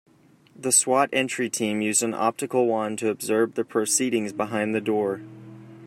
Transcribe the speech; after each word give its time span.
The 0.55 0.69
S.W.A.T. 0.69 1.15
entry 1.15 1.47
team 1.47 1.81
used 1.83 2.01
an 2.01 2.15
optical 2.15 2.65
wand 2.65 2.97
to 2.97 3.09
observe 3.11 3.53
the 3.53 3.63
proceedings 3.63 4.33
behind 4.33 4.73
the 4.73 4.81
door. 4.81 5.21